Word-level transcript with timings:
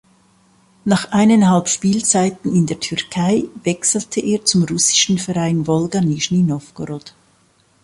Nach 0.83 1.11
eineinhalb 1.11 1.69
Spielzeiten 1.69 2.55
in 2.55 2.65
der 2.65 2.79
Türkei 2.79 3.43
wechselte 3.63 4.19
er 4.19 4.43
zum 4.43 4.63
russischen 4.63 5.19
Verein 5.19 5.67
Wolga 5.67 6.01
Nischni 6.01 6.39
Nowgorod. 6.41 7.13